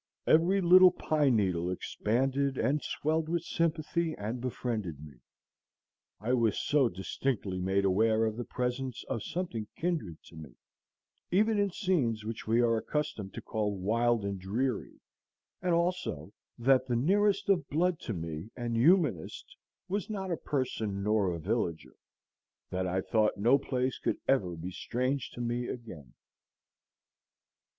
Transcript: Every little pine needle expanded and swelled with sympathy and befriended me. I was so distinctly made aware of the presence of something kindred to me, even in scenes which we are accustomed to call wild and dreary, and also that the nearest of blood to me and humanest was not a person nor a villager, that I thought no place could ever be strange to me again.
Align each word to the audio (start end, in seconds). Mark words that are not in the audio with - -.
Every 0.25 0.61
little 0.61 0.89
pine 0.89 1.35
needle 1.35 1.69
expanded 1.69 2.57
and 2.57 2.81
swelled 2.81 3.29
with 3.29 3.43
sympathy 3.43 4.15
and 4.17 4.41
befriended 4.41 4.99
me. 5.05 5.19
I 6.19 6.33
was 6.33 6.57
so 6.59 6.89
distinctly 6.89 7.59
made 7.59 7.85
aware 7.85 8.25
of 8.25 8.35
the 8.35 8.43
presence 8.43 9.03
of 9.03 9.21
something 9.21 9.67
kindred 9.75 10.17
to 10.23 10.35
me, 10.35 10.55
even 11.29 11.59
in 11.59 11.69
scenes 11.69 12.25
which 12.25 12.47
we 12.47 12.61
are 12.61 12.77
accustomed 12.77 13.35
to 13.35 13.43
call 13.43 13.77
wild 13.77 14.25
and 14.25 14.39
dreary, 14.39 15.01
and 15.61 15.75
also 15.75 16.33
that 16.57 16.87
the 16.87 16.95
nearest 16.95 17.47
of 17.47 17.69
blood 17.69 17.99
to 17.99 18.13
me 18.13 18.49
and 18.57 18.75
humanest 18.75 19.55
was 19.87 20.09
not 20.09 20.31
a 20.31 20.35
person 20.37 21.03
nor 21.03 21.29
a 21.31 21.37
villager, 21.39 21.93
that 22.71 22.87
I 22.87 23.01
thought 23.01 23.37
no 23.37 23.59
place 23.59 23.99
could 23.99 24.17
ever 24.27 24.55
be 24.55 24.71
strange 24.71 25.29
to 25.33 25.41
me 25.41 25.67
again. 25.67 26.15